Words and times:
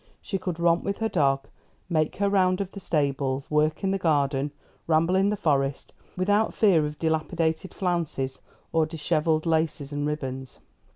She 0.19 0.39
could 0.39 0.59
romp 0.59 0.83
with 0.83 0.97
her 0.97 1.09
dog, 1.09 1.47
make 1.87 2.15
her 2.15 2.27
round 2.27 2.59
of 2.59 2.71
the 2.71 2.79
stables, 2.79 3.51
work 3.51 3.83
in 3.83 3.91
the 3.91 3.99
garden, 3.99 4.49
ramble 4.87 5.13
in 5.15 5.29
the 5.29 5.37
Forest, 5.37 5.93
without 6.17 6.55
fear 6.55 6.87
of 6.87 6.97
dilapidated 6.97 7.71
flounces 7.71 8.41
or 8.73 8.87
dishevelled 8.87 9.45
laces 9.45 9.93
and 9.93 10.07
ribbons. 10.07 10.57